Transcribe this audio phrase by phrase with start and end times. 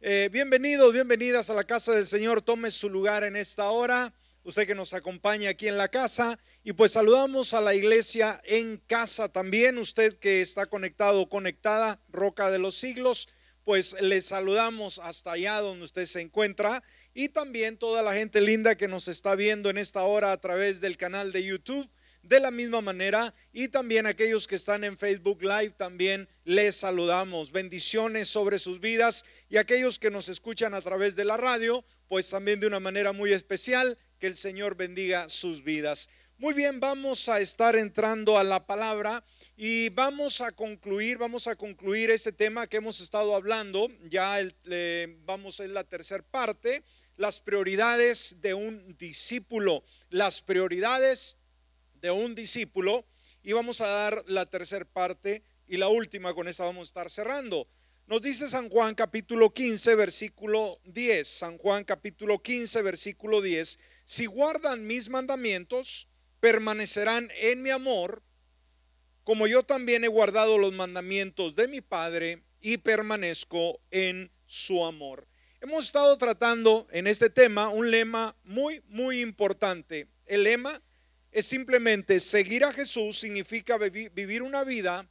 [0.00, 2.42] Eh, bienvenidos, bienvenidas a la casa del Señor.
[2.42, 4.12] Tome su lugar en esta hora.
[4.42, 6.38] Usted que nos acompaña aquí en la casa.
[6.64, 9.78] Y pues saludamos a la iglesia en casa también.
[9.78, 13.28] Usted que está conectado conectada, Roca de los Siglos.
[13.64, 16.82] Pues le saludamos hasta allá donde usted se encuentra.
[17.14, 20.80] Y también toda la gente linda que nos está viendo en esta hora a través
[20.80, 21.88] del canal de YouTube
[22.28, 27.52] de la misma manera y también aquellos que están en Facebook Live también les saludamos.
[27.52, 32.28] Bendiciones sobre sus vidas y aquellos que nos escuchan a través de la radio, pues
[32.28, 36.10] también de una manera muy especial, que el Señor bendiga sus vidas.
[36.36, 39.24] Muy bien, vamos a estar entrando a la palabra
[39.56, 43.88] y vamos a concluir, vamos a concluir este tema que hemos estado hablando.
[44.04, 44.38] Ya
[45.24, 46.84] vamos en la tercera parte,
[47.16, 51.38] las prioridades de un discípulo, las prioridades
[52.00, 53.04] de un discípulo
[53.42, 57.10] y vamos a dar la tercera parte y la última, con esta vamos a estar
[57.10, 57.68] cerrando.
[58.06, 61.28] Nos dice San Juan capítulo 15, versículo 10.
[61.28, 63.78] San Juan capítulo 15, versículo 10.
[64.04, 66.08] Si guardan mis mandamientos,
[66.40, 68.22] permanecerán en mi amor,
[69.24, 75.28] como yo también he guardado los mandamientos de mi Padre y permanezco en su amor.
[75.60, 80.08] Hemos estado tratando en este tema un lema muy, muy importante.
[80.24, 80.80] El lema
[81.38, 85.08] es simplemente seguir a Jesús significa vivir una vida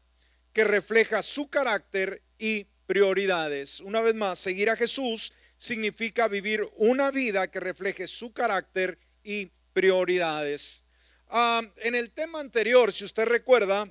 [0.51, 3.79] que refleja su carácter y prioridades.
[3.79, 9.51] Una vez más, seguir a Jesús significa vivir una vida que refleje su carácter y
[9.71, 10.83] prioridades.
[11.29, 13.89] Ah, en el tema anterior, si usted recuerda,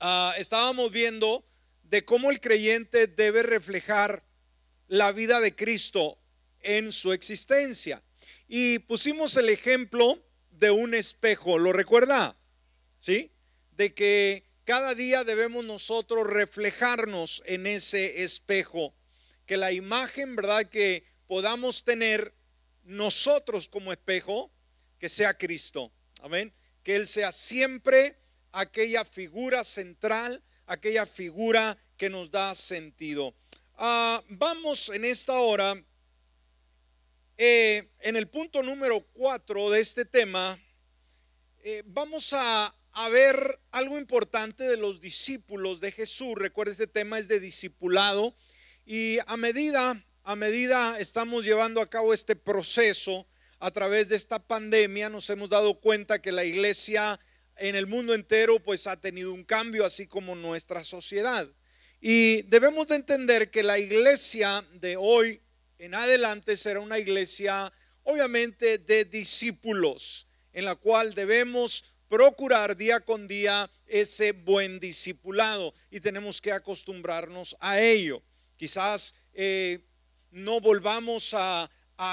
[0.00, 1.46] ah, estábamos viendo
[1.84, 4.24] de cómo el creyente debe reflejar
[4.88, 6.18] la vida de Cristo
[6.60, 8.02] en su existencia.
[8.48, 10.20] Y pusimos el ejemplo
[10.60, 11.58] de un espejo.
[11.58, 12.36] ¿Lo recuerda?
[12.98, 13.32] ¿Sí?
[13.72, 18.94] De que cada día debemos nosotros reflejarnos en ese espejo.
[19.46, 20.68] Que la imagen, ¿verdad?
[20.68, 22.34] Que podamos tener
[22.84, 24.52] nosotros como espejo,
[24.98, 25.90] que sea Cristo.
[26.20, 26.52] Amén.
[26.82, 28.18] Que Él sea siempre
[28.52, 33.34] aquella figura central, aquella figura que nos da sentido.
[33.76, 35.82] Ah, vamos en esta hora
[37.42, 40.58] eh, en el punto número cuatro de este tema,
[41.64, 42.76] eh, vamos a,
[43.10, 46.34] ver algo importante de los discípulos de Jesús.
[46.36, 48.36] Recuerda, este tema es de discipulado.
[48.84, 53.26] Y a medida, a medida estamos llevando a cabo este proceso
[53.58, 57.18] a través de esta pandemia, nos hemos dado cuenta que la iglesia
[57.56, 61.48] en el mundo entero pues ha tenido un cambio, así como nuestra sociedad.
[62.02, 65.40] Y debemos de entender que la iglesia de hoy
[65.80, 73.26] en adelante será una iglesia obviamente de discípulos, en la cual debemos procurar día con
[73.26, 78.22] día ese buen discipulado y tenemos que acostumbrarnos a ello.
[78.56, 79.86] Quizás eh,
[80.30, 81.70] no volvamos a,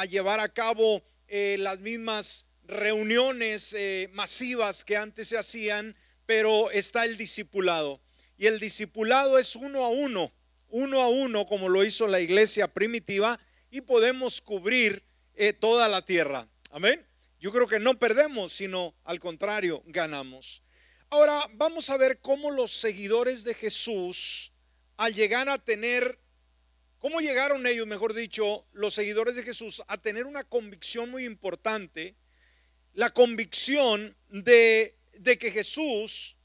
[0.09, 5.95] llevar a cabo eh, las mismas reuniones eh, masivas que antes se hacían,
[6.25, 8.01] pero está el discipulado.
[8.37, 10.31] Y el discipulado es uno a uno,
[10.69, 13.39] uno a uno, como lo hizo la iglesia primitiva,
[13.69, 15.03] y podemos cubrir
[15.35, 16.47] eh, toda la tierra.
[16.71, 17.05] Amén.
[17.39, 20.63] Yo creo que no perdemos, sino al contrario, ganamos.
[21.09, 24.51] Ahora vamos a ver cómo los seguidores de Jesús,
[24.97, 26.19] al llegar a tener,
[26.97, 32.15] cómo llegaron ellos, mejor dicho, los seguidores de Jesús, a tener una convicción muy importante,
[32.93, 36.36] la convicción de, de que Jesús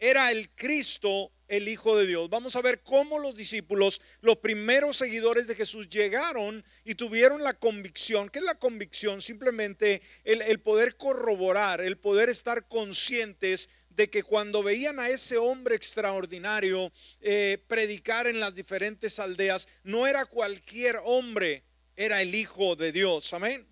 [0.00, 2.30] era el Cristo el Hijo de Dios.
[2.30, 7.54] Vamos a ver cómo los discípulos, los primeros seguidores de Jesús, llegaron y tuvieron la
[7.54, 8.28] convicción.
[8.30, 9.20] ¿Qué es la convicción?
[9.20, 15.74] Simplemente el, poder corroborar, el poder estar conscientes de que cuando veían a ese hombre
[15.74, 21.64] extraordinario eh, predicar en las diferentes aldeas, no era cualquier hombre,
[21.96, 23.34] era el Hijo de Dios.
[23.34, 23.66] Amén.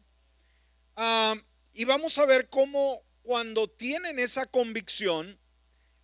[0.96, 1.36] Ah,
[1.72, 5.38] y vamos a ver cómo cuando tienen esa convicción,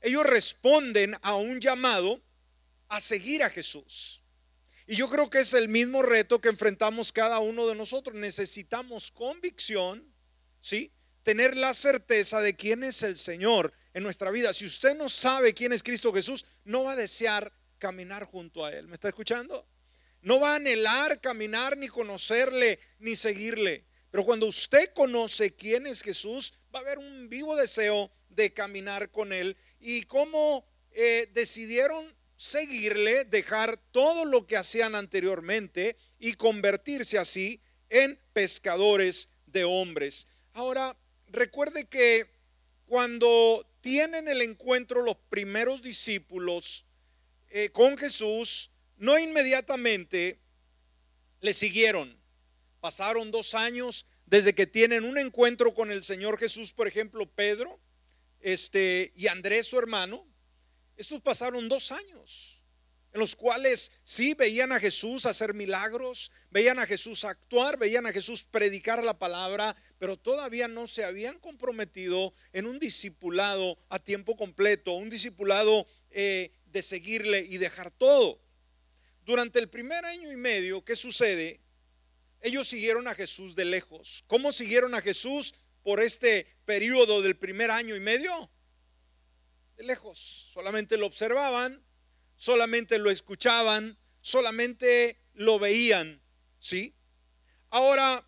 [0.04, 2.22] ellos responden a un llamado
[2.88, 4.22] a seguir a Jesús.
[4.86, 8.14] Y yo creo que es el mismo reto que enfrentamos cada uno de nosotros.
[8.14, 10.14] Necesitamos convicción,
[10.60, 10.92] ¿sí?
[11.22, 14.52] Tener la certeza de quién es el Señor en nuestra vida.
[14.52, 18.74] Si usted no sabe quién es Cristo Jesús, no va a desear caminar junto a
[18.74, 18.86] Él.
[18.86, 19.66] ¿Me está escuchando?
[20.20, 23.86] No va a anhelar caminar, ni conocerle, ni seguirle.
[24.10, 29.10] Pero cuando usted conoce quién es Jesús, va a haber un vivo deseo de caminar
[29.10, 37.18] con Él y cómo eh, decidieron seguirle, dejar todo lo que hacían anteriormente y convertirse
[37.18, 37.60] así
[37.90, 40.26] en pescadores de hombres.
[40.54, 40.96] Ahora,
[41.26, 42.30] recuerde que
[42.86, 46.86] cuando tienen el encuentro los primeros discípulos
[47.50, 50.40] eh, con Jesús, no inmediatamente
[51.42, 52.18] le siguieron.
[52.80, 57.83] Pasaron dos años desde que tienen un encuentro con el Señor Jesús, por ejemplo, Pedro
[58.44, 60.24] este, y Andrés, su hermano.
[60.96, 62.54] Estos pasaron dos años
[63.14, 68.12] en los cuales sí veían a Jesús hacer milagros, veían a Jesús actuar, veían a
[68.12, 74.36] Jesús predicar la palabra, pero todavía no se habían comprometido en un discipulado a tiempo
[74.36, 78.40] completo, un discipulado eh, de seguirle y dejar todo.
[79.24, 81.60] Durante el primer año y medio, ¿qué sucede?
[82.40, 84.24] Ellos siguieron a Jesús de lejos.
[84.26, 88.50] ¿Cómo siguieron a Jesús por este periodo del primer año y medio?
[89.76, 90.18] De lejos.
[90.52, 91.84] Solamente lo observaban,
[92.36, 96.22] solamente lo escuchaban, solamente lo veían,
[96.58, 96.96] ¿sí?
[97.70, 98.26] Ahora,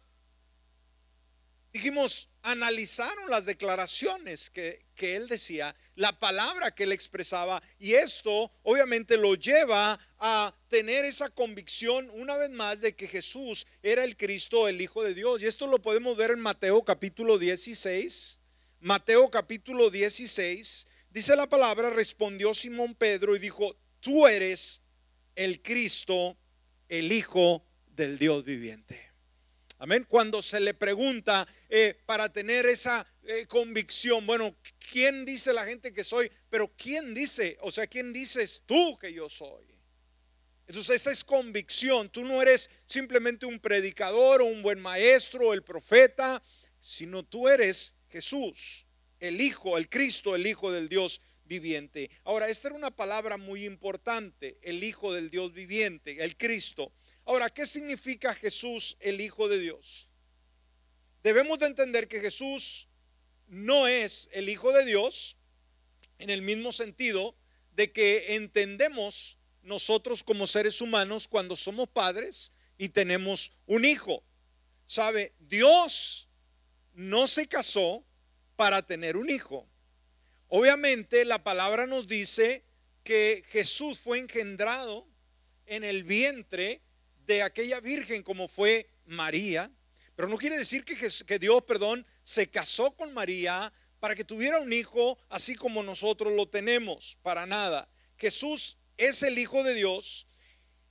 [1.73, 8.53] dijimos, analizaron las declaraciones que, que, él decía, la palabra que él expresaba, y esto
[8.63, 14.17] obviamente lo lleva a tener esa convicción una vez más de que Jesús era el
[14.17, 15.43] Cristo, el Hijo de Dios.
[15.43, 18.41] Y esto lo podemos ver en Mateo capítulo 16.
[18.81, 24.83] Mateo capítulo 16, dice la palabra, respondió Simón Pedro y dijo, tú eres
[25.35, 26.37] el Cristo,
[26.89, 29.06] el Hijo del Dios viviente.
[29.79, 30.07] Amén.
[30.09, 34.57] Cuando se le pregunta eh, para tener esa eh, convicción, bueno,
[34.91, 36.31] ¿quién dice la gente que soy?
[36.49, 37.59] Pero ¿quién dice?
[37.61, 39.67] O sea, ¿quién dices tú que yo soy?
[40.67, 42.09] Entonces esa es convicción.
[42.09, 46.43] Tú no eres simplemente un predicador o un buen maestro o el profeta,
[46.81, 48.87] sino tú eres Jesús,
[49.21, 52.11] el Hijo, el Cristo, el Hijo del Dios viviente.
[52.25, 56.93] Ahora, esta era una palabra muy importante, el Hijo del Dios viviente, el Cristo.
[57.27, 60.09] Ahora, ¿qué significa Jesús, el Hijo de Dios?
[61.25, 62.89] Debemos de entender que Jesús
[63.49, 65.37] no es el Hijo de Dios
[66.19, 67.37] en el mismo sentido
[67.73, 74.23] de que entendemos nosotros como seres humanos cuando somos padres y tenemos un hijo.
[74.87, 75.35] ¿Sabe?
[75.41, 76.29] Dios
[76.95, 78.07] no se casó
[78.55, 79.69] para tener un hijo.
[80.47, 82.65] Obviamente la palabra nos dice
[83.03, 85.09] que Jesús fue engendrado
[85.67, 86.86] en el vientre
[87.27, 89.71] de aquella virgen como fue María,
[90.15, 94.61] pero no quiere decir que, que Dios, perdón, se casó con María para que tuviera
[94.61, 97.89] un hijo así como nosotros lo tenemos, para nada.
[98.17, 100.27] Jesús es el Hijo de Dios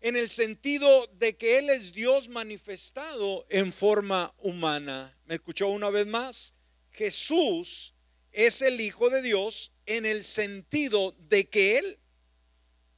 [0.01, 5.17] en el sentido de que Él es Dios manifestado en forma humana.
[5.25, 6.53] ¿Me escuchó una vez más?
[6.91, 7.93] Jesús
[8.31, 11.99] es el Hijo de Dios en el sentido de que Él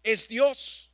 [0.03, 0.91] es Dios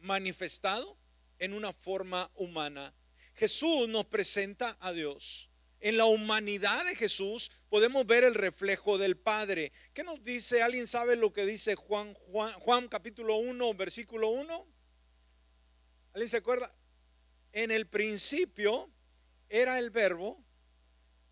[0.00, 0.99] manifestado
[1.40, 2.94] en una forma humana.
[3.34, 5.50] Jesús nos presenta a Dios.
[5.80, 9.72] En la humanidad de Jesús podemos ver el reflejo del Padre.
[9.94, 10.62] ¿Qué nos dice?
[10.62, 14.66] ¿Alguien sabe lo que dice Juan, Juan, Juan capítulo 1, versículo 1?
[16.12, 16.74] ¿Alguien se acuerda?
[17.52, 18.90] En el principio
[19.48, 20.44] era el verbo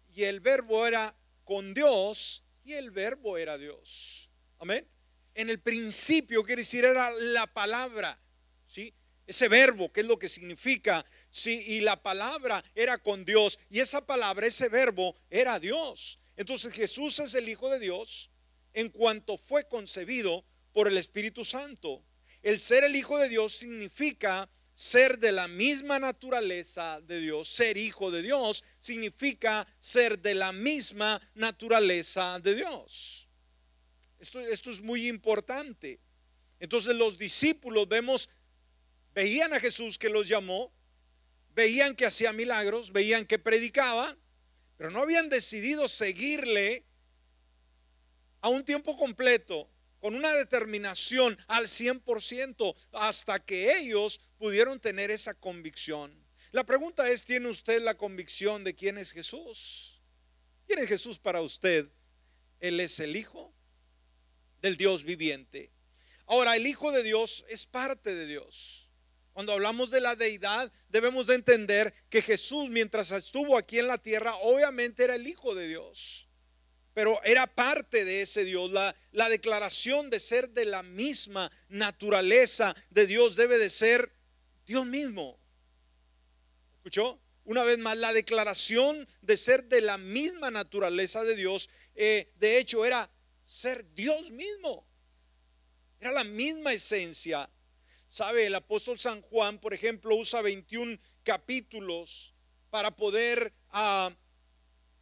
[0.09, 1.15] y el verbo era
[1.45, 4.31] con Dios y el verbo era Dios.
[4.59, 4.89] Amén.
[5.35, 8.19] En el principio, quiere decir, era la palabra,
[8.67, 8.95] ¿sí?
[9.29, 13.79] Ese verbo, que es lo que significa, sí, y la palabra era con Dios, y
[13.79, 16.19] esa palabra, ese verbo, era Dios.
[16.35, 18.31] Entonces Jesús es el Hijo de Dios
[18.73, 22.03] en cuanto fue concebido por el Espíritu Santo.
[22.43, 24.49] El ser el Hijo de Dios significa
[24.79, 27.49] ser de la misma naturaleza de Dios.
[27.49, 33.29] Ser hijo de Dios significa ser de la misma naturaleza de Dios.
[34.21, 36.01] Esto, esto es muy importante.
[36.61, 38.29] Entonces los discípulos vemos,
[39.19, 40.73] veían a Jesús que los llamó,
[41.53, 44.17] veían que hacía milagros, veían que predicaba,
[44.77, 46.85] pero no habían decidido seguirle
[48.41, 55.35] a un tiempo completo, con una determinación al 100%, hasta que ellos pudieron tener esa
[55.35, 56.15] convicción.
[56.53, 60.01] La pregunta es, ¿tiene usted la convicción de quién es Jesús?
[60.69, 61.91] ¿Quién es Jesús para usted?
[62.61, 63.53] Él es el Hijo
[64.63, 65.73] del Dios viviente.
[66.25, 68.88] Ahora, el Hijo de Dios es parte de Dios.
[69.39, 73.99] Cuando hablamos de la deidad, debemos de entender que Jesús, mientras estuvo aquí en la
[73.99, 76.29] tierra, obviamente era el Hijo de Dios.
[76.93, 78.73] Pero era parte de ese Dios.
[78.73, 84.13] La, la declaración de ser de la misma naturaleza de Dios debe de ser
[84.67, 85.39] Dios mismo.
[86.79, 87.21] ¿Escuchó?
[87.45, 92.59] Una vez más, la declaración de ser de la misma naturaleza de Dios, eh, de
[92.59, 93.09] hecho, era
[93.45, 94.85] ser Dios mismo.
[96.01, 97.49] Era la misma esencia.
[98.09, 98.47] ¿Sabe?
[98.47, 102.35] El apóstol San Juan, por ejemplo, usa 21 capítulos
[102.71, 104.11] para poder ah,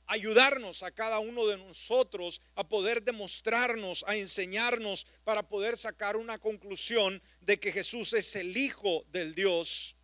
[0.06, 6.38] ayudarnos a cada uno de nosotros a poder demostrarnos, a enseñarnos, para poder sacar una
[6.38, 9.96] conclusión de que Jesús es el Hijo del Dios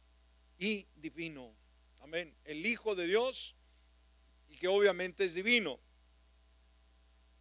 [0.58, 1.54] y divino.
[2.00, 2.36] Amén.
[2.44, 3.56] El Hijo de Dios
[4.48, 5.80] y que obviamente es divino.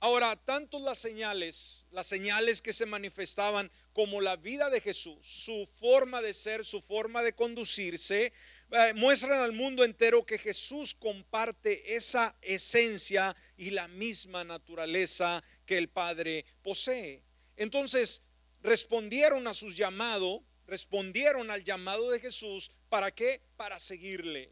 [0.03, 5.69] Ahora, tanto las señales, las señales que se manifestaban como la vida de Jesús, su
[5.75, 8.33] forma de ser, su forma de conducirse,
[8.71, 15.77] eh, muestran al mundo entero que Jesús comparte esa esencia y la misma naturaleza que
[15.77, 17.21] el Padre posee.
[17.55, 18.23] Entonces,
[18.63, 23.43] respondieron a su llamado, respondieron al llamado de Jesús, ¿para qué?
[23.55, 24.51] Para seguirle.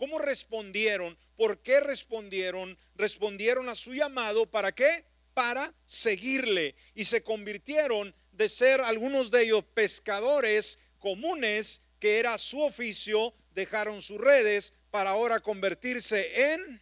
[0.00, 1.18] ¿Cómo respondieron?
[1.36, 2.78] ¿Por qué respondieron?
[2.94, 5.04] Respondieron a su llamado, ¿para qué?
[5.34, 6.74] Para seguirle.
[6.94, 14.00] Y se convirtieron de ser algunos de ellos pescadores comunes, que era su oficio, dejaron
[14.00, 16.80] sus redes para ahora convertirse en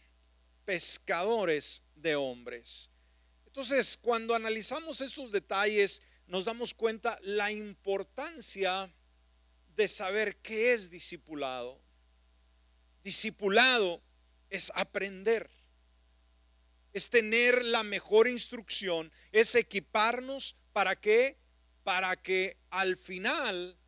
[0.65, 2.89] pescadores de hombres.
[3.47, 8.89] Entonces, cuando analizamos estos detalles, nos damos cuenta la importancia
[9.75, 11.88] de saber qué es discipulado.
[13.09, 14.03] Discipulado
[14.51, 15.49] es aprender,
[16.93, 21.39] es tener la mejor instrucción, es equiparnos para que
[21.85, 23.79] para que al final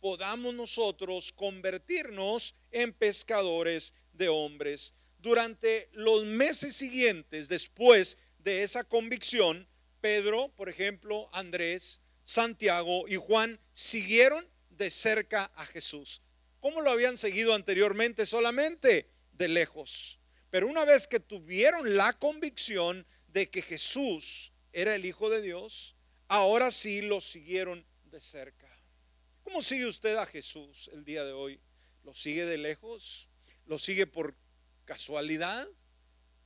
[0.00, 4.92] podamos nosotros convertirnos en pescadores de hombres.
[5.18, 9.68] Durante los meses siguientes después de esa convicción,
[10.00, 16.23] Pedro, por ejemplo, Andrés, Santiago y Juan siguieron de cerca a Jesús.
[16.64, 18.24] ¿Cómo lo habían seguido anteriormente?
[18.24, 20.18] Solamente de lejos.
[20.48, 25.94] Pero una vez que tuvieron la convicción de que Jesús era el Hijo de Dios,
[26.26, 28.66] ahora sí lo siguieron de cerca.
[29.42, 31.60] ¿Cómo sigue usted a Jesús el día de hoy?
[32.02, 33.28] ¿Lo sigue de lejos?
[33.66, 34.34] ¿Lo sigue por
[34.86, 35.68] casualidad?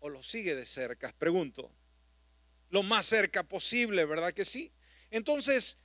[0.00, 1.14] ¿O lo sigue de cerca?
[1.16, 1.70] Pregunto.
[2.70, 4.72] Lo más cerca posible, ¿verdad que sí?
[5.12, 5.78] Entonces,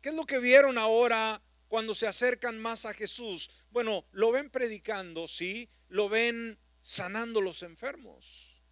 [0.00, 3.50] ¿qué es lo que vieron ahora cuando se acercan más a Jesús?
[3.70, 8.62] Bueno, lo ven predicando, sí, lo ven sanando los enfermos,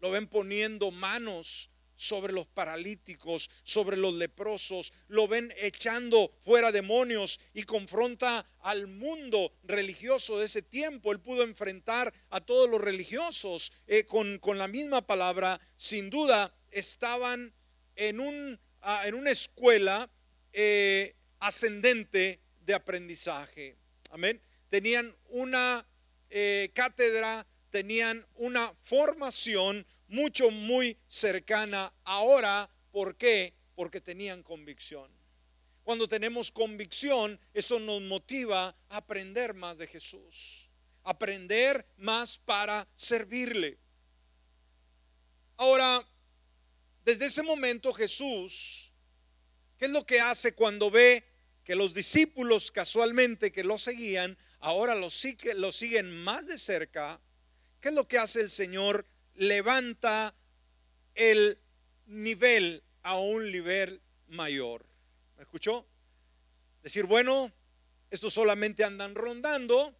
[0.00, 1.70] lo ven poniendo manos
[2.02, 9.52] sobre los paralíticos, sobre los leprosos, lo ven echando fuera demonios y confronta al mundo
[9.62, 11.12] religioso de ese tiempo.
[11.12, 15.60] Él pudo enfrentar a todos los religiosos eh, con, la misma palabra.
[15.76, 17.54] Sin duda estaban
[17.94, 20.10] en, un, ah, en una escuela
[20.52, 23.76] eh, ascendente de aprendizaje.
[24.10, 24.40] Amén.
[24.70, 25.84] Tenían una
[26.30, 32.70] eh, cátedra, tenían una formación mucho, muy cercana ahora.
[32.90, 33.54] ¿Por qué?
[33.74, 35.10] Porque tenían convicción.
[35.82, 40.70] Cuando tenemos convicción, eso nos motiva a aprender más de Jesús,
[41.02, 43.78] aprender más para servirle.
[45.56, 46.06] Ahora,
[47.04, 48.92] desde ese momento Jesús,
[49.76, 51.31] ¿qué es lo que hace cuando ve
[51.64, 57.20] que los discípulos casualmente que lo seguían, ahora lo, siguen más de cerca?
[57.80, 60.34] ¿Qué es lo que hace el Señor levanta
[61.14, 61.58] el
[62.06, 64.84] nivel a un nivel mayor.
[65.36, 65.86] ¿Me escuchó?
[66.82, 67.52] Decir, bueno,
[68.10, 69.94] estos solamente andan rondando,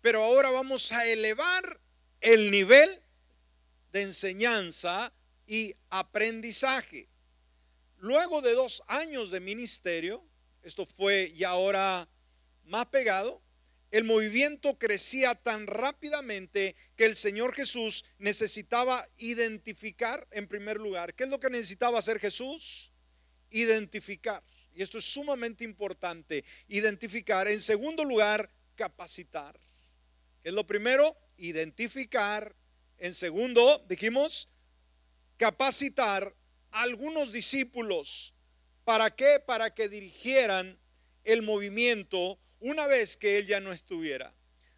[0.00, 1.80] pero ahora vamos a elevar
[2.20, 3.02] el nivel
[3.92, 5.12] de enseñanza
[5.46, 7.08] y aprendizaje.
[7.98, 10.24] Luego de dos años de ministerio,
[10.64, 12.08] esto fue ya ahora
[12.64, 13.42] más pegado,
[13.94, 21.14] el movimiento crecía tan rápidamente que el Señor Jesús necesitaba identificar en primer lugar.
[21.14, 22.90] ¿Qué es lo que necesitaba hacer Jesús?
[23.50, 24.42] Identificar.
[24.74, 26.44] Y esto es sumamente importante.
[26.66, 27.46] Identificar.
[27.46, 29.60] En segundo lugar, capacitar.
[30.42, 31.16] ¿Qué es lo primero?
[31.36, 32.56] Identificar.
[32.98, 34.48] En segundo, dijimos,
[35.36, 36.34] capacitar
[36.72, 38.33] a algunos discípulos.
[38.84, 39.40] ¿Para qué?
[39.44, 40.78] Para que dirigieran
[41.24, 44.34] el movimiento una vez que él ya no estuviera.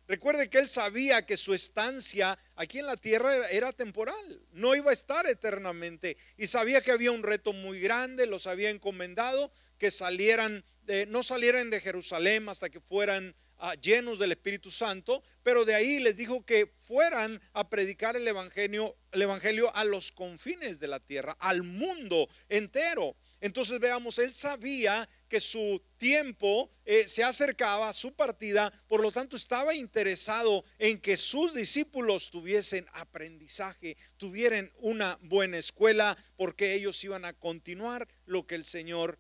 [0.09, 4.91] Recuerde que él sabía que su estancia aquí en la tierra era, temporal, no iba
[4.91, 9.91] a estar eternamente y sabía que había un reto muy grande, los había encomendado que
[9.91, 15.65] salieran, de, no salieran de Jerusalén hasta que fueran ah, llenos del Espíritu Santo, pero
[15.65, 20.79] de ahí les dijo que fueran a predicar el evangelio, el evangelio a los confines
[20.79, 23.17] de la tierra, al mundo entero.
[23.41, 29.37] Entonces veamos, él sabía que su tiempo eh, se acercaba su partida, por lo tanto
[29.37, 37.25] estaba interesado en que sus discípulos tuviesen aprendizaje, tuvieran una buena escuela, porque ellos iban
[37.25, 39.19] a continuar lo que el Señor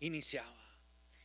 [0.00, 0.61] iniciaba.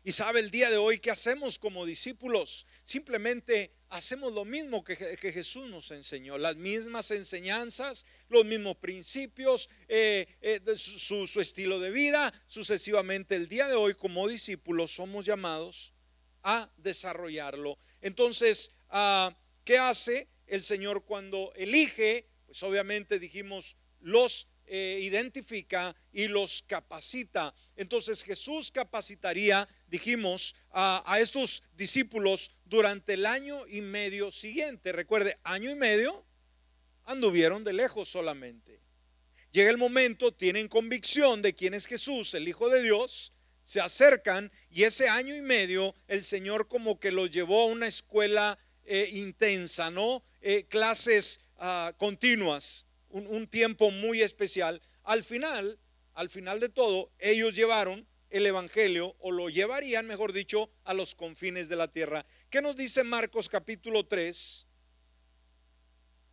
[0.07, 2.65] Y sabe el día de hoy qué hacemos como discípulos.
[2.85, 10.25] Simplemente hacemos lo mismo que, Jesús nos enseñó, las mismas enseñanzas, los mismos principios, eh,
[10.39, 12.33] eh, su, estilo de vida.
[12.47, 15.91] Sucesivamente el día de hoy como discípulos somos llamados
[16.41, 17.77] a desarrollarlo.
[17.99, 22.29] Entonces, ah, ¿qué hace el Señor cuando elige?
[22.45, 27.53] Pues obviamente dijimos, los eh, identifica y los capacita.
[27.77, 34.91] Entonces Jesús capacitaría, dijimos, a, estos discípulos durante el año y medio siguiente.
[34.91, 36.25] Recuerde, año y medio
[37.05, 38.81] anduvieron de lejos solamente.
[39.51, 43.31] Llega el momento, tienen convicción de quién es Jesús, el Hijo de Dios,
[43.63, 47.87] se acercan y ese año y medio el Señor como que los llevó a una
[47.87, 50.23] escuela eh, intensa, ¿no?
[50.41, 54.81] Eh, clases ah, continuas un, tiempo muy especial.
[55.03, 55.79] Al final,
[56.13, 61.15] al final de todo, ellos llevaron el Evangelio, o lo llevarían, mejor dicho, a los
[61.15, 62.25] confines de la tierra.
[62.49, 64.67] ¿Qué nos dice Marcos capítulo 3,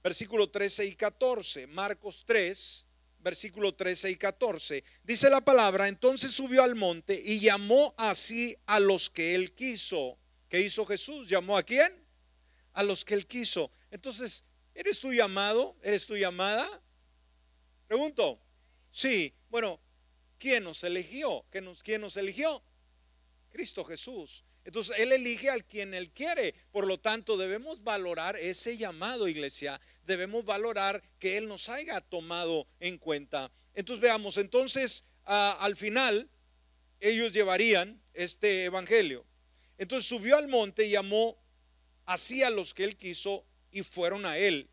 [0.02, 1.68] versículo 13 y 14?
[1.68, 2.86] Marcos 3,
[3.24, 4.84] versículo 13 y 14.
[5.02, 10.18] Dice la palabra, entonces subió al monte y llamó así a los que él quiso.
[10.48, 11.28] ¿Qué hizo Jesús?
[11.28, 11.90] ¿Llamó a quién?
[12.74, 13.72] A los que él quiso.
[13.90, 15.76] Entonces, ¿Eres tú llamado?
[15.82, 16.82] ¿Eres tu llamada?
[17.86, 18.40] Pregunto.
[18.90, 19.34] Sí.
[19.48, 19.80] Bueno,
[20.38, 21.44] ¿quién nos eligió?
[21.50, 22.62] ¿Quién nos eligió?
[23.50, 24.44] Cristo Jesús.
[24.64, 26.54] Entonces Él elige al quien Él quiere.
[26.72, 29.80] Por lo tanto, debemos valorar ese llamado, iglesia.
[30.04, 33.52] Debemos valorar que Él nos haya tomado en cuenta.
[33.74, 36.28] Entonces veamos, entonces al final
[37.00, 39.24] ellos llevarían este evangelio.
[39.78, 41.36] Entonces subió al monte y llamó
[42.06, 44.70] así a los que Él quiso y fueron a él.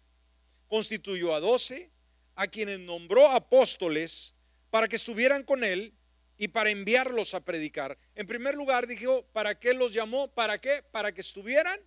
[0.67, 1.89] Constituyó a doce,
[2.36, 4.36] a quienes nombró apóstoles
[4.70, 5.93] para que estuvieran con él
[6.38, 7.98] y para enviarlos a predicar.
[8.15, 10.29] En primer lugar, dijo, ¿para qué los llamó?
[10.29, 10.84] ¿Para qué?
[10.91, 11.79] Para que estuvieran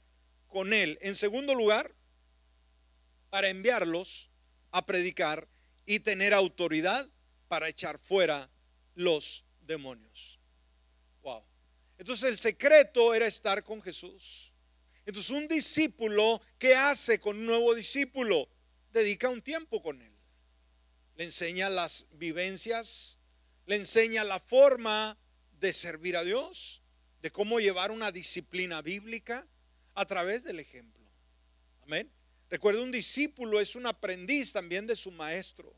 [0.48, 0.98] con él.
[1.00, 1.94] En segundo lugar,
[3.30, 4.30] para enviarlos
[4.72, 5.48] a predicar
[5.86, 7.08] y tener autoridad
[7.48, 8.50] para echar fuera
[8.94, 10.40] los demonios.
[11.22, 11.44] Wow.
[11.98, 14.53] Entonces el secreto era estar con Jesús.
[15.06, 18.48] Entonces un discípulo, ¿qué hace con un nuevo discípulo?
[18.92, 20.12] Dedica un tiempo con él.
[21.16, 23.18] Le enseña las vivencias,
[23.66, 25.18] le enseña la forma
[25.60, 26.82] de servir a Dios,
[27.20, 29.46] de cómo llevar una disciplina bíblica
[29.94, 31.04] a través del ejemplo.
[31.82, 32.10] Amén.
[32.50, 35.74] Recuerda, un discípulo es un aprendiz también de su maestro.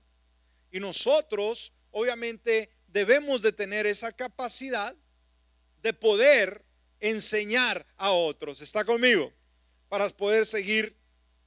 [0.71, 4.95] Y nosotros, obviamente, debemos de tener esa capacidad
[5.83, 6.66] de poder
[7.11, 8.61] enseñar a otros.
[8.61, 9.33] ¿Está conmigo?
[9.89, 10.97] Para poder seguir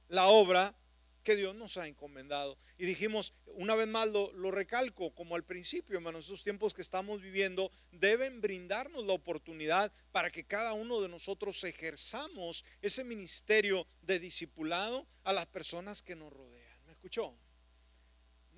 [0.08, 0.74] la obra
[1.22, 2.58] que Dios nos ha encomendado.
[2.78, 7.20] Y dijimos, una vez más lo, recalco, como al principio, hermanos, esos tiempos que estamos
[7.20, 14.18] viviendo deben brindarnos la oportunidad para que cada uno de nosotros ejerzamos ese ministerio de
[14.18, 16.78] discipulado a las personas que nos rodean.
[16.86, 17.36] ¿Me escuchó?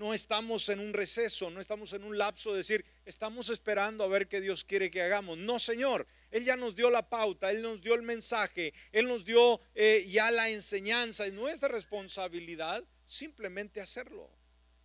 [0.02, 4.08] No estamos en un receso, no estamos en un lapso de decir, estamos esperando a
[4.08, 5.38] ver qué Dios quiere que hagamos.
[5.38, 9.24] No, Señor, Él ya nos dio la pauta, Él nos dio el mensaje, Él nos
[9.24, 11.24] dio eh, ya la enseñanza.
[11.24, 14.28] Es nuestra responsabilidad simplemente hacerlo.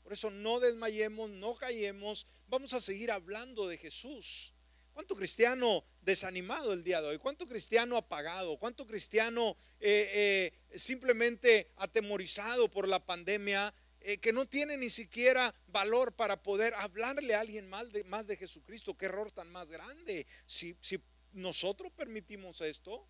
[0.04, 4.54] Por eso no desmayemos, no callemos, vamos a seguir hablando de Jesús.
[4.94, 7.18] ¿Cuánto cristiano desanimado el día de hoy?
[7.18, 8.56] ¿Cuánto cristiano apagado?
[8.58, 13.74] ¿Cuánto cristiano eh, eh, simplemente atemorizado por la pandemia?
[14.10, 18.26] Eh, que no tiene ni siquiera valor para poder hablarle a alguien más de, más
[18.26, 18.98] de Jesucristo.
[18.98, 20.26] Qué error tan más grande.
[20.46, 20.98] Si, si
[21.34, 23.06] nosotros permitimos esto,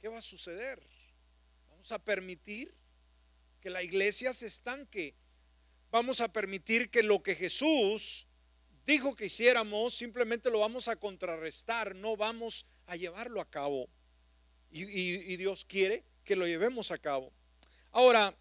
[0.00, 0.80] ¿qué va a suceder?
[1.68, 2.72] Vamos a permitir
[3.60, 5.16] que la iglesia se estanque.
[5.90, 8.28] Vamos a permitir que lo que Jesús
[8.86, 13.88] dijo que hiciéramos, simplemente lo vamos a contrarrestar, no vamos a llevarlo a cabo.
[14.70, 17.32] Y, y Dios quiere que lo llevemos a cabo.
[17.90, 18.32] Ahora,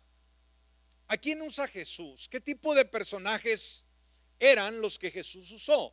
[1.12, 2.30] ¿A quién usa Jesús?
[2.30, 3.88] ¿Qué tipo de personajes
[4.40, 5.92] eran los que Jesús usó?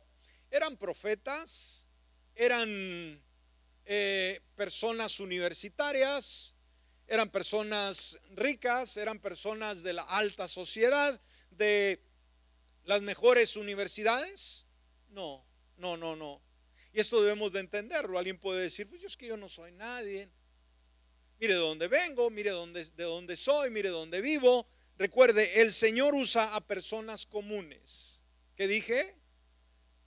[0.51, 1.87] ¿Eran profetas?
[2.35, 3.19] ¿Eran
[3.85, 6.53] eh, personas universitarias?
[7.07, 8.95] ¿Eran personas ricas?
[8.95, 11.19] ¿Eran personas de la alta sociedad?
[11.49, 11.99] ¿De
[12.83, 14.67] las mejores universidades?
[15.09, 15.43] No,
[15.77, 16.43] no, no, no.
[16.93, 18.19] Y esto debemos de entenderlo.
[18.19, 20.29] Alguien puede decir, pues yo es que yo no soy nadie.
[21.39, 26.55] Mire de dónde vengo, mire de dónde soy, mire dónde vivo, Recuerde, el Señor usa
[26.55, 28.21] a personas comunes.
[28.55, 29.15] ¿Qué dije?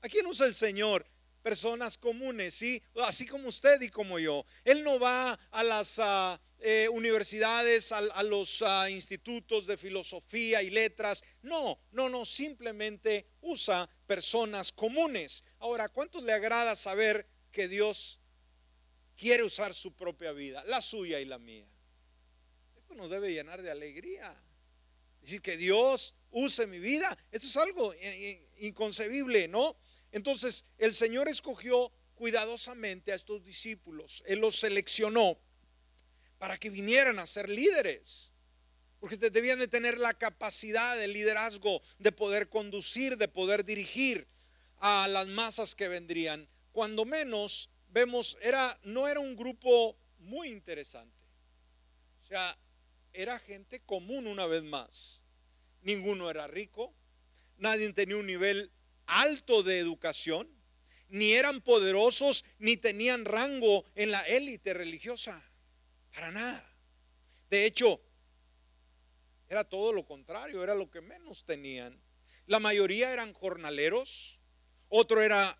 [0.03, 1.07] ¿A quién usa el Señor?
[1.43, 2.83] Personas comunes, ¿sí?
[3.05, 4.45] Así como usted y como yo.
[4.65, 10.71] Él no va a las ah, eh, universidades, a, los ah, institutos de filosofía y
[10.71, 11.25] letras.
[11.43, 15.45] No, no, no, simplemente usa personas comunes.
[15.61, 18.21] Ahora, ¿cuántos le agrada saber que Dios
[19.21, 21.67] quiere usar su propia vida, la suya y la mía.
[22.75, 24.35] Esto nos debe llenar de alegría.
[25.21, 27.93] Decir que Dios use mi vida, esto es algo
[28.59, 29.77] inconcebible, ¿no?
[30.13, 35.39] Entonces el Señor escogió cuidadosamente a estos discípulos, Él los seleccionó
[36.41, 38.33] para que vinieran a ser líderes.
[38.99, 44.27] Porque debían de tener la capacidad de liderazgo, de poder conducir, de poder dirigir
[44.79, 46.49] a las masas que vendrían.
[46.73, 51.17] Cuando menos vemos, era, no era un grupo muy interesante.
[52.23, 52.59] O sea,
[53.13, 55.25] era gente común una vez más.
[55.83, 56.95] Ninguno era rico,
[57.57, 58.73] nadie tenía un nivel
[59.07, 60.49] alto de educación,
[61.09, 65.43] ni eran poderosos, ni tenían rango en la élite religiosa.
[66.13, 66.77] Para nada.
[67.49, 68.01] De hecho,
[69.49, 72.01] era todo lo contrario, era lo que menos tenían.
[72.47, 74.41] La mayoría eran jornaleros,
[74.89, 75.59] otro era,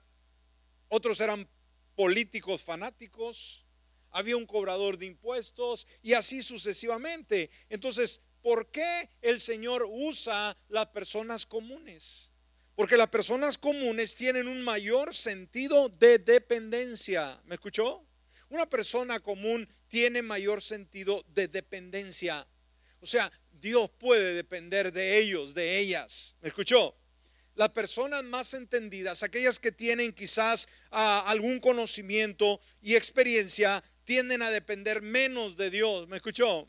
[0.89, 1.49] otros eran
[1.97, 3.67] políticos fanáticos,
[4.11, 7.51] había un cobrador de impuestos y así sucesivamente.
[7.69, 12.33] Entonces, ¿por qué el Señor usa las personas comunes?
[12.75, 17.41] Porque las personas comunes tienen un mayor sentido de dependencia.
[17.45, 18.07] ¿Me escuchó?
[18.49, 22.47] Una persona común tiene mayor sentido de dependencia.
[23.01, 26.37] O sea, Dios puede depender de ellos, de ellas.
[26.41, 26.97] ¿Me escuchó?
[27.55, 34.51] Las personas más entendidas, aquellas que tienen quizás ah, algún conocimiento y experiencia, tienden a
[34.51, 36.09] depender menos de Dios.
[36.09, 36.69] ¿Me escuchó?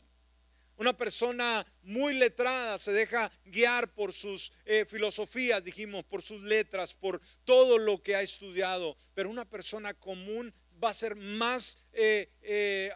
[0.76, 6.94] Una persona muy letrada se deja guiar por sus eh, filosofías, dijimos, por sus letras,
[6.94, 8.96] por todo lo que ha estudiado.
[9.14, 12.90] Pero una persona común va a ser más eh, eh,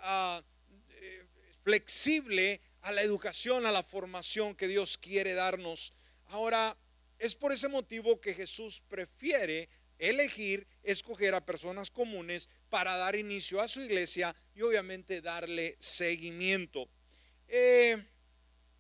[1.62, 5.92] flexible a la educación, a la formación que Dios quiere darnos.
[6.26, 6.76] Ahora,
[7.18, 9.68] es por ese motivo que Jesús prefiere
[9.98, 16.88] elegir, escoger a personas comunes para dar inicio a su iglesia y obviamente darle seguimiento.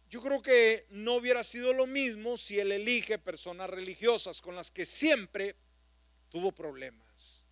[0.08, 4.70] yo creo que no hubiera sido lo mismo si él elige personas religiosas con las
[4.70, 5.56] que siempre
[6.28, 7.46] tuvo problemas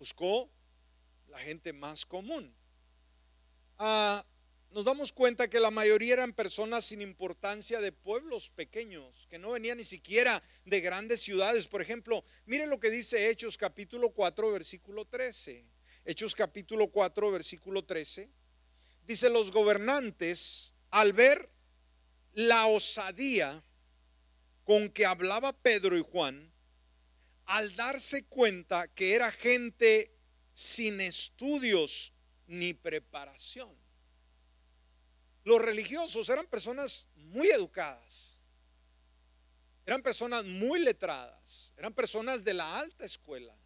[0.00, 0.50] buscó
[1.28, 2.52] la gente más común.
[3.78, 4.24] Ah,
[4.70, 9.50] nos damos cuenta que la mayoría eran personas sin importancia de pueblos pequeños, que no
[9.50, 11.66] venían ni siquiera de grandes ciudades.
[11.66, 15.64] Por ejemplo, mire lo que dice Hechos capítulo 4, versículo 13.
[16.04, 18.30] Hechos capítulo 4, versículo 13.
[19.06, 21.50] Dice, los gobernantes, al ver
[22.32, 23.64] la osadía
[24.62, 26.52] con que hablaba Pedro y Juan,
[27.46, 30.14] al darse cuenta que era gente
[30.54, 32.12] sin estudios
[32.46, 33.89] ni preparación.
[35.44, 38.40] Los religiosos eran personas muy educadas,
[39.86, 43.56] eran personas muy letradas, eran personas de la alta escuela.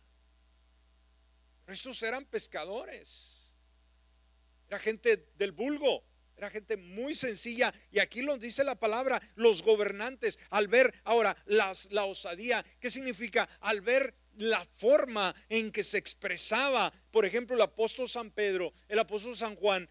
[1.64, 3.54] Pero estos eran pescadores,
[4.68, 6.04] era gente del vulgo,
[6.36, 7.74] era gente muy sencilla.
[7.90, 12.90] Y aquí lo dice la palabra, los gobernantes, al ver ahora las, la osadía, ¿qué
[12.90, 13.48] significa?
[13.60, 18.98] Al ver la forma en que se expresaba, por ejemplo, el apóstol San Pedro, el
[18.98, 19.88] apóstol San Juan,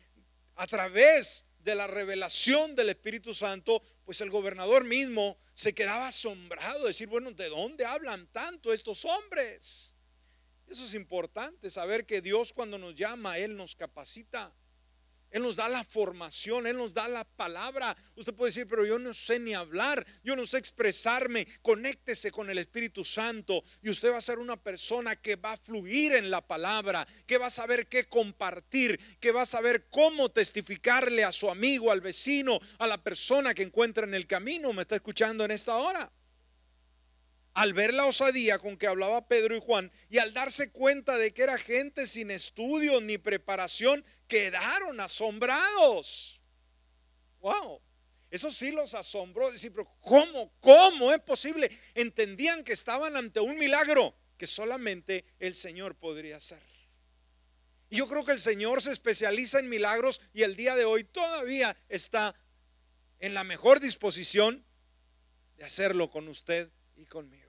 [0.56, 6.86] a través de la revelación del Espíritu Santo, pues el gobernador mismo se quedaba asombrado,
[6.86, 9.94] decir, bueno, ¿de dónde hablan tanto estos hombres?
[10.68, 14.54] Eso es importante, saber que Dios cuando nos llama, Él nos capacita.
[15.34, 17.98] Él nos da la formación, Él nos da la palabra.
[18.16, 21.48] Usted puede decir, pero yo no sé ni hablar, yo no sé expresarme.
[21.64, 25.58] Conéctese con el Espíritu Santo y usted va a ser una persona que va a
[25.58, 30.30] fluir en la palabra, que va a saber qué compartir, que va a saber cómo
[30.30, 34.72] testificarle a su amigo, al vecino, a la persona que encuentra en el camino.
[34.72, 36.12] ¿Me está escuchando en esta hora?
[37.54, 41.34] al ver la osadía con que hablaba Pedro y Juan y al darse cuenta de
[41.34, 46.42] que era gente sin estudio ni preparación, quedaron asombrados.
[47.40, 47.80] Wow.
[48.32, 49.52] Eso sí los asombró.
[49.52, 50.52] Decir, pero ¿cómo?
[50.60, 51.70] ¿Cómo es posible?
[51.94, 56.64] Entendían que estaban ante un milagro que solamente el Señor podría hacer.
[57.92, 61.04] Y yo creo que el Señor se especializa en milagros y el día de hoy
[61.04, 62.36] todavía está
[63.20, 64.66] en la mejor disposición
[65.58, 67.43] de hacerlo con usted y conmigo.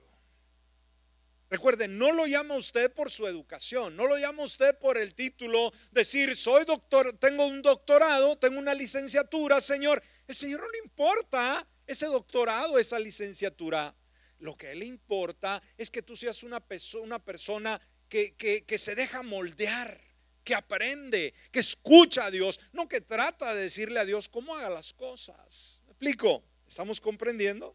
[1.55, 5.71] Recuerden, no lo llama usted por su educación, no lo llama usted por el título,
[5.89, 10.03] decir, soy doctor, tengo un doctorado, tengo una licenciatura, Señor.
[10.27, 13.95] El Señor no le importa ese doctorado, esa licenciatura.
[14.39, 16.61] Lo que le importa es que tú seas una,
[17.01, 20.01] una persona que, que se deja moldear,
[20.43, 24.69] que aprende, que escucha a Dios, no que trata de decirle a Dios cómo haga
[24.69, 25.83] las cosas.
[25.85, 26.43] ¿Me explico?
[26.67, 27.73] ¿Estamos comprendiendo?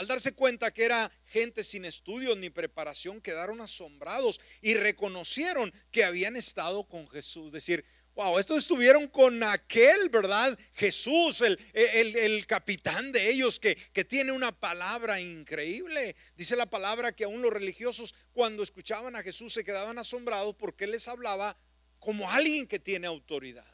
[0.00, 6.04] Al darse cuenta que era gente sin estudios ni preparación, quedaron asombrados y reconocieron que
[6.04, 7.52] habían estado con Jesús.
[7.52, 7.84] Decir,
[8.14, 10.58] wow, estos estuvieron con aquel, ¿verdad?
[10.72, 16.16] Jesús, el, el, capitán de ellos, que, que tiene una palabra increíble.
[16.34, 20.84] Dice la palabra que aún los religiosos, cuando escuchaban a Jesús, se quedaban asombrados porque
[20.84, 21.58] él les hablaba
[21.98, 23.70] como alguien que tiene autoridad.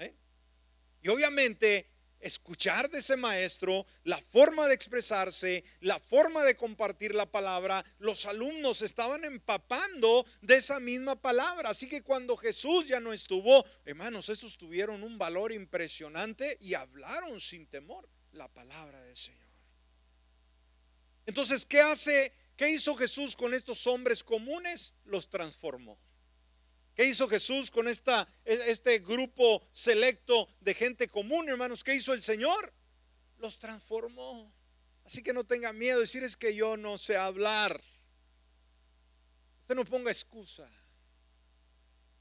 [0.00, 0.12] ¿Eh?
[1.00, 7.26] Y obviamente escuchar de ese maestro, la forma de expresarse, la forma de compartir la
[7.26, 11.70] palabra, los alumnos estaban empapando de esa misma palabra.
[11.70, 17.40] Así que cuando Jesús ya no estuvo, hermanos, estos tuvieron un valor impresionante y hablaron
[17.40, 19.42] sin temor la palabra del Señor.
[21.26, 22.32] Entonces, ¿qué hace?
[22.56, 24.94] ¿Qué hizo Jesús con estos hombres comunes?
[25.04, 25.98] Los transformó.
[26.94, 31.82] ¿Qué hizo Jesús con esta, e, este grupo selecto de gente común, hermanos?
[31.82, 32.72] ¿Qué hizo el Señor?
[33.38, 34.52] Los transformó.
[35.04, 37.80] Así que no tenga miedo de decir es que yo no sé hablar.
[39.62, 40.70] Usted no ponga excusa.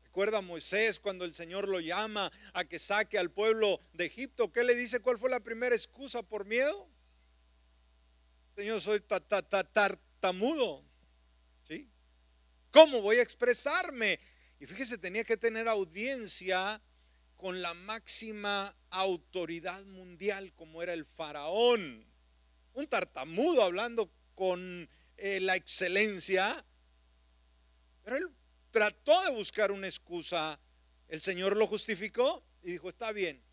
[0.03, 4.51] Recuerda a Moisés cuando el Señor lo llama a que saque al pueblo de Egipto.
[4.51, 4.99] ¿Qué le dice?
[4.99, 6.89] ¿Cuál fue la primera excusa por miedo?
[8.55, 10.84] Señor, soy tartamudo.
[11.63, 11.89] ¿Sí?
[12.71, 14.19] ¿Cómo voy a expresarme?
[14.62, 16.80] Y fíjese, tenía que tener audiencia
[17.36, 22.06] con la máxima autoridad mundial como era el faraón.
[22.74, 26.63] Un tartamudo hablando con eh, la excelencia.
[28.04, 28.30] Pero él
[28.69, 30.60] trató de buscar una excusa.
[31.08, 33.43] El Señor lo justificó y dijo, está bien,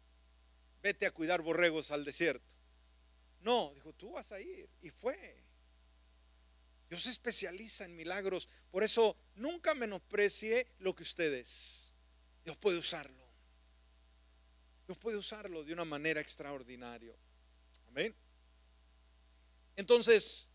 [0.83, 2.55] vete a cuidar borregos al desierto.
[3.41, 4.69] No, dijo, tú vas a ir.
[4.83, 5.43] Y fue.
[6.89, 8.49] Dios se especializa en milagros.
[8.71, 11.93] Por eso nunca menosprecie lo que ustedes.
[12.45, 13.27] Dios puede usarlo.
[14.87, 17.15] Dios puede usarlo de una manera extraordinaria.
[17.89, 18.15] Amén.
[19.77, 20.51] Entonces,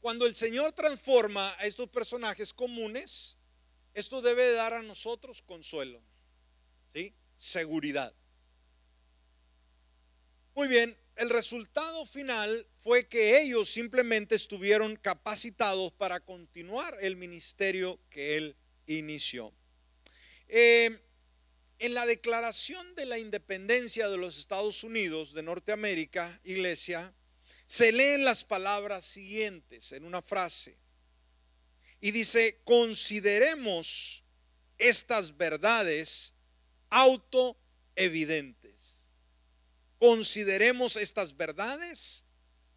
[0.00, 3.38] cuando el Señor transforma a estos personajes comunes,
[3.94, 6.02] esto debe dar a nosotros consuelo,
[6.92, 7.14] ¿sí?
[7.36, 8.14] Seguridad.
[10.54, 18.00] Muy bien, el resultado final fue que ellos simplemente estuvieron capacitados para continuar el ministerio
[18.08, 18.56] que él
[18.86, 19.52] inició.
[20.48, 20.98] Eh,
[21.78, 27.12] en la declaración de la independencia de los Estados Unidos de Norteamérica, iglesia,
[27.66, 30.78] se leen las palabras siguientes en una frase.
[32.00, 34.24] Y dice, consideremos
[34.78, 36.32] estas verdades
[36.88, 38.59] autoevidentes
[40.00, 42.24] consideremos estas verdades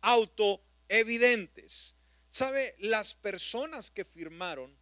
[0.02, 1.96] autoevidentes.
[2.30, 2.76] ¿Sabe?
[2.80, 4.76] Las personas que firmaron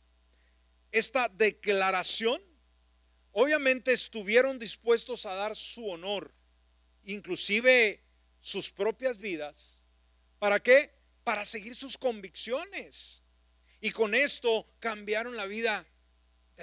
[0.92, 2.42] esta declaración,
[3.32, 6.34] obviamente estuvieron dispuestos a dar su honor,
[7.04, 8.04] inclusive
[8.40, 9.84] sus propias vidas.
[10.40, 10.92] ¿Para qué?
[11.24, 13.22] Para seguir sus convicciones.
[13.82, 15.86] Y con esto cambiaron la vida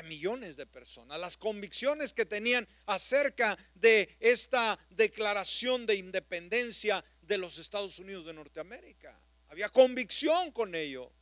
[0.05, 7.59] millones de personas, las convicciones que tenían acerca de esta declaración de independencia de los
[7.59, 9.21] Estados Unidos de Norteamérica.
[9.49, 11.13] Había convicción con ello.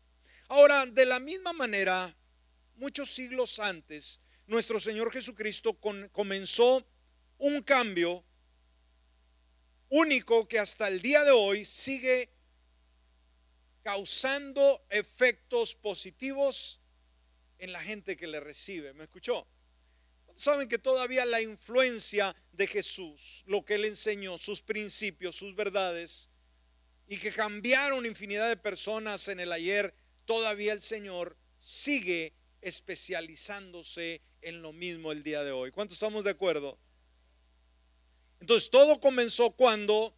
[0.49, 2.15] Ahora, de la misma manera,
[2.77, 5.75] muchos siglos antes, nuestro Señor Jesucristo
[6.13, 6.87] comenzó
[7.39, 8.25] un cambio
[9.89, 12.31] único que hasta el día de hoy sigue
[13.83, 16.81] causando efectos positivos
[17.59, 18.93] en la gente que le recibe.
[18.93, 19.47] ¿Me escuchó?
[20.37, 26.31] Saben que todavía la influencia de Jesús, lo que él enseñó, sus principios, sus verdades,
[27.09, 34.61] y que cambiaron infinidad de personas en el ayer, todavía el Señor sigue especializándose en
[34.61, 35.71] lo mismo el día de hoy.
[35.71, 36.79] ¿Cuántos estamos de acuerdo?
[38.41, 40.15] Entonces todo comenzó cuando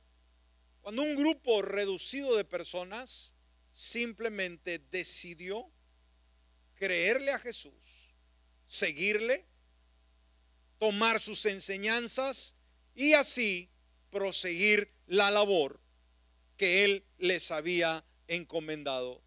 [0.80, 3.34] cuando un grupo reducido de personas
[3.72, 5.70] simplemente decidió
[6.78, 8.14] creerle a Jesús,
[8.66, 9.44] seguirle,
[10.78, 12.56] tomar sus enseñanzas
[12.94, 13.70] y así
[14.10, 15.80] proseguir la labor
[16.56, 19.22] que Él les había encomendado.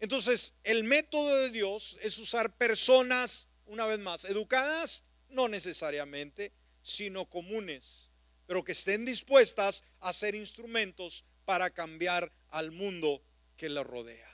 [0.00, 7.28] Entonces, el método de Dios es usar personas, una vez más, educadas, no necesariamente, sino
[7.28, 8.10] comunes,
[8.46, 13.22] pero que estén dispuestas a ser instrumentos para cambiar al mundo
[13.56, 14.31] que les rodea.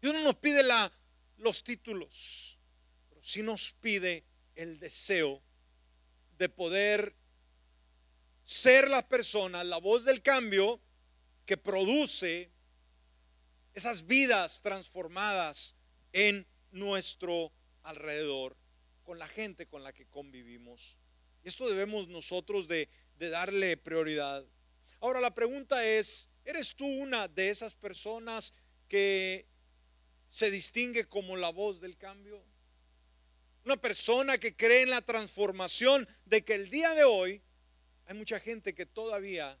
[0.00, 0.62] Dios no nos pide
[1.38, 2.58] los títulos,
[3.08, 5.42] pero sí nos pide el deseo
[6.36, 7.14] de poder
[8.44, 10.80] ser la persona, la voz del cambio
[11.46, 12.50] que produce
[13.74, 15.76] esas vidas transformadas
[16.12, 18.56] en nuestro alrededor,
[19.02, 20.98] con la gente con la que convivimos.
[21.42, 24.44] Esto debemos nosotros de darle prioridad.
[25.00, 28.54] Ahora la pregunta es, ¿eres tú una de esas personas
[28.88, 29.46] que
[30.30, 32.44] se distingue como la voz del cambio?
[33.64, 37.42] Una persona que cree en la transformación de que el día de hoy
[38.06, 39.58] hay mucha gente que todavía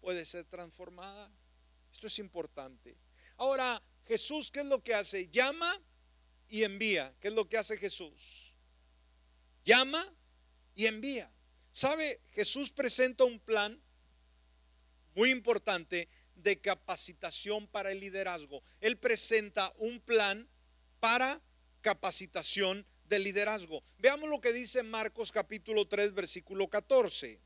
[0.00, 1.30] puede ser transformada.
[1.92, 2.96] Esto es importante.
[3.36, 5.28] Ahora, Jesús, ¿qué es lo que hace?
[5.28, 5.80] Llama
[6.48, 7.14] y envía.
[7.20, 8.54] ¿Qué es lo que hace Jesús?
[9.64, 10.10] Llama
[10.74, 11.30] y envía.
[11.72, 12.20] ¿Sabe?
[12.30, 13.80] Jesús presenta un plan
[15.14, 16.08] muy importante
[16.42, 18.62] de capacitación para el liderazgo.
[18.80, 20.48] Él presenta un plan
[21.00, 21.40] para
[21.80, 23.82] capacitación de liderazgo.
[23.98, 27.40] Veamos lo que dice Marcos capítulo 3, versículo 14.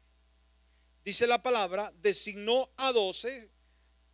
[1.04, 3.50] Dice la palabra, designó a doce,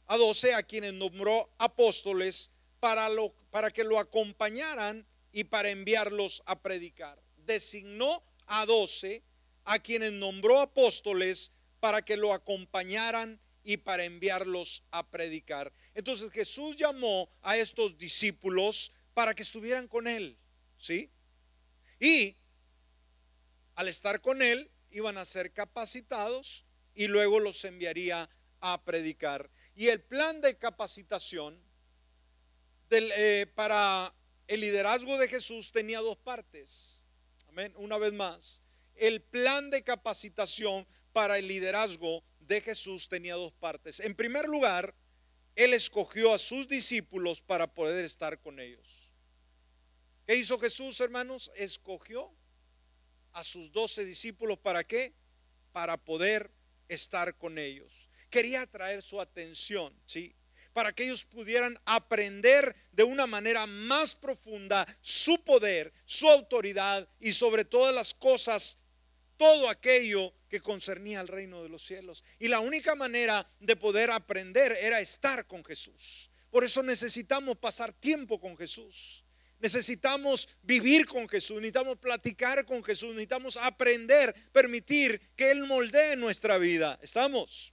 [0.06, 6.42] a doce a quienes nombró apóstoles para, lo, para que lo acompañaran y para enviarlos
[6.46, 7.20] a predicar.
[7.36, 9.22] Designó a doce
[9.64, 15.72] a quienes nombró apóstoles para que lo acompañaran y para enviarlos a predicar.
[15.94, 20.38] Entonces Jesús llamó a estos discípulos para que estuvieran con él,
[20.78, 21.10] ¿sí?
[21.98, 22.36] Y
[23.74, 28.28] al estar con él iban a ser capacitados y luego los enviaría
[28.60, 29.50] a predicar.
[29.74, 31.62] Y el plan de capacitación
[32.90, 34.14] eh, para
[34.48, 37.02] el liderazgo de Jesús tenía dos partes.
[37.48, 37.72] Amén.
[37.76, 38.60] Una vez más,
[38.96, 44.00] el plan de capacitación para el liderazgo de Jesús tenía dos partes.
[44.00, 44.92] En primer lugar,
[45.54, 49.12] Él escogió a sus discípulos para poder estar con ellos.
[50.26, 51.52] ¿Qué hizo Jesús, hermanos?
[51.54, 52.34] Escogió
[53.32, 54.58] a sus doce discípulos.
[54.58, 55.14] ¿Para qué?
[55.70, 56.50] Para poder
[56.88, 58.10] estar con ellos.
[58.30, 60.34] Quería atraer su atención, ¿sí?
[60.72, 67.30] Para que ellos pudieran aprender de una manera más profunda su poder, su autoridad y
[67.30, 68.78] sobre todas las cosas,
[69.36, 72.24] todo aquello que concernía al reino de los cielos.
[72.38, 76.28] Y la única manera de poder aprender era estar con Jesús.
[76.50, 79.24] Por eso necesitamos pasar tiempo con Jesús.
[79.60, 86.58] Necesitamos vivir con Jesús, necesitamos platicar con Jesús, necesitamos aprender, permitir que Él moldee nuestra
[86.58, 86.98] vida.
[87.02, 87.72] ¿Estamos?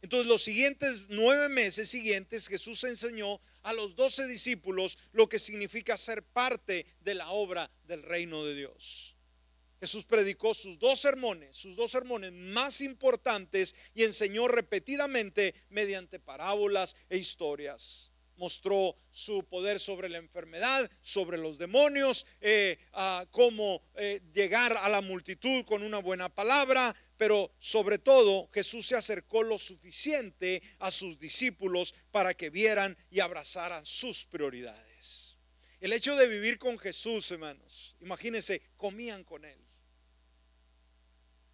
[0.00, 5.98] Entonces los siguientes nueve meses siguientes Jesús enseñó a los doce discípulos lo que significa
[5.98, 9.17] ser parte de la obra del reino de Dios.
[9.80, 16.96] Jesús predicó sus dos sermones, sus dos sermones más importantes y enseñó repetidamente mediante parábolas
[17.08, 22.78] e historias mostró su poder sobre la enfermedad, sobre los demonios, eh,
[23.30, 28.96] cómo eh, llegar a la multitud con una buena palabra, pero sobre todo Jesús se
[28.96, 35.36] acercó lo suficiente a sus discípulos para que vieran y abrazaran sus prioridades.
[35.80, 39.58] El hecho de vivir con Jesús, hermanos, imagínense, comían con Él,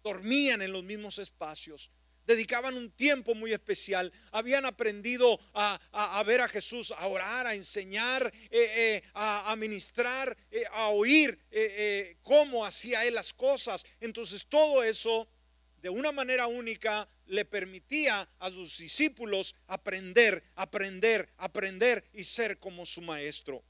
[0.05, 1.89] dormían en los mismos espacios,
[2.27, 8.31] dedicaban un tiempo muy especial, habían aprendido a, ver a Jesús, a orar, a enseñar,
[8.51, 11.39] eh, eh, a, ministrar, eh, a oír
[12.21, 13.83] cómo hacía Él las cosas.
[13.99, 15.27] Entonces todo eso,
[15.81, 22.85] de una manera única, le permitía a sus discípulos aprender, aprender, aprender y ser como
[22.85, 23.63] su maestro.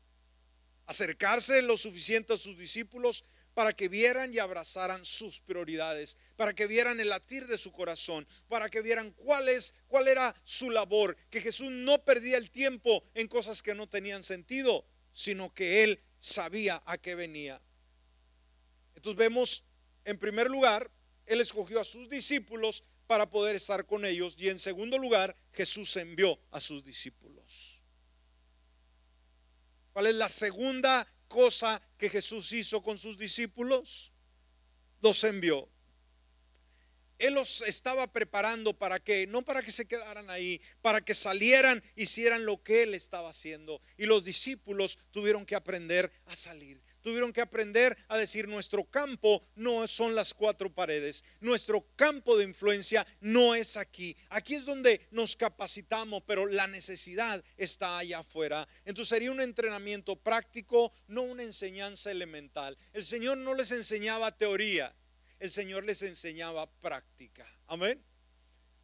[0.85, 3.23] Acercarse lo suficiente a sus discípulos
[3.55, 8.27] para que vieran y abrazaran sus prioridades, para que vieran el latir de su corazón,
[8.49, 13.03] para que vieran cuál es cuál era su labor, que Jesús no perdía el tiempo
[13.13, 17.61] en cosas que no tenían sentido, sino que él sabía a qué venía.
[18.93, 19.63] Entonces vemos
[20.03, 20.91] en primer lugar,
[21.25, 25.95] él escogió a sus discípulos para poder estar con ellos y en segundo lugar, Jesús
[25.95, 27.81] envió a sus discípulos.
[29.93, 34.11] ¿Cuál es la segunda cosa que Jesús hizo con sus discípulos?
[35.01, 35.69] Los envió.
[37.17, 41.81] Él los estaba preparando para que, no para que se quedaran ahí, para que salieran,
[41.95, 43.81] hicieran lo que Él estaba haciendo.
[43.97, 49.39] Y los discípulos tuvieron que aprender a salir tuvieron que aprender a decir nuestro campo
[49.53, 54.17] no son las cuatro paredes, nuestro campo de influencia no es aquí.
[54.29, 58.67] Aquí es donde nos capacitamos, pero la necesidad está allá afuera.
[58.85, 62.75] Entonces sería un entrenamiento práctico, no una enseñanza elemental.
[62.91, 64.95] El Señor no les enseñaba teoría,
[65.37, 67.47] el Señor les enseñaba práctica.
[67.67, 68.03] Amén.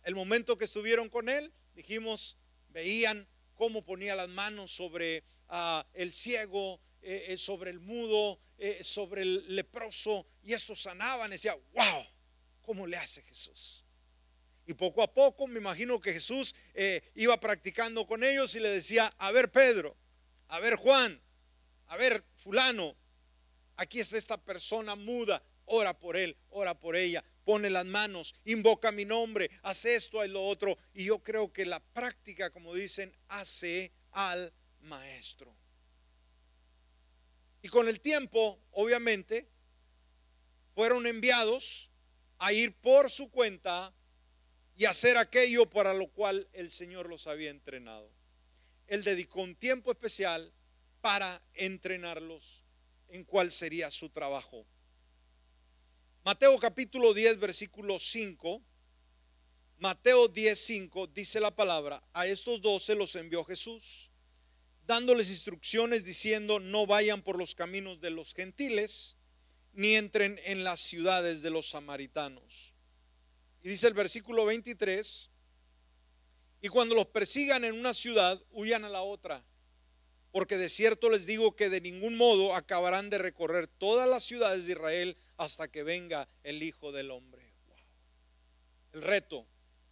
[0.04, 2.38] El momento que estuvieron con Él, dijimos,
[2.70, 8.84] veían cómo ponía las manos sobre ah, el ciego, eh, eh, sobre el mudo, eh,
[8.84, 11.32] sobre el leproso, y estos sanaban.
[11.32, 12.06] Y decía, wow,
[12.62, 13.84] ¿cómo le hace Jesús?
[14.68, 16.54] Y poco a poco me imagino que Jesús
[17.16, 19.98] iba practicando con ellos y le decía, a ver Pedro,
[20.48, 21.20] a ver Juan,
[21.88, 22.96] a ver fulano,
[23.76, 27.24] aquí está esta persona muda, ora por él, ora por ella.
[27.44, 30.78] pone las manos, invoca mi nombre, hace esto, haz lo otro.
[30.94, 35.56] Y yo creo que la práctica, como dicen, hace al maestro.
[37.62, 39.48] Y con el tiempo, obviamente,
[40.74, 41.92] fueron enviados
[42.40, 43.94] a ir por su cuenta
[44.76, 48.12] y hacer aquello para lo cual el Señor los había entrenado.
[48.88, 50.54] Él dedicó un tiempo especial
[51.02, 52.64] para entrenarlos
[53.10, 54.66] en cuál sería su trabajo.
[56.24, 58.62] Mateo capítulo 10, versículo 5.
[59.78, 64.11] Mateo 10, 5 dice la palabra, a estos doce los envió Jesús,
[64.86, 69.16] dándoles instrucciones diciendo, no vayan por los caminos de los gentiles,
[69.74, 72.74] ni entren en las ciudades de los samaritanos.
[73.64, 75.30] Y dice el versículo 23,
[76.62, 79.44] y cuando los persigan en una ciudad, huyan a la otra
[80.32, 84.66] porque de cierto les digo que de ningún modo acabarán de recorrer todas las ciudades
[84.66, 87.54] de Israel hasta que venga el Hijo del Hombre.
[88.94, 89.46] El reto,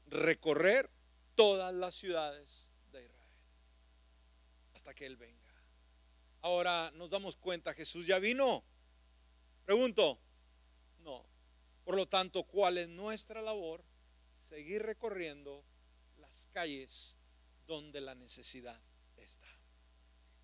[0.08, 0.90] recorrer
[1.36, 2.69] todas las ciudades
[4.94, 5.54] que Él venga.
[6.42, 8.64] Ahora nos damos cuenta, Jesús ya vino.
[9.66, 10.20] Pregunto,
[11.00, 11.26] no.
[11.84, 13.84] Por lo tanto, ¿cuál es nuestra labor?
[14.38, 15.64] Seguir recorriendo
[16.18, 17.18] las calles
[17.68, 18.82] donde la necesidad
[19.18, 19.48] está.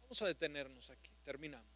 [0.02, 1.75] Vamos a detenernos aquí, terminamos.